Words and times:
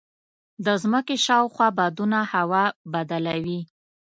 د 0.65 0.67
ځمکې 0.83 1.15
شاوخوا 1.25 1.67
بادونه 1.77 2.19
هوا 2.33 2.63
بدله 2.93 3.35
وي. 3.45 3.61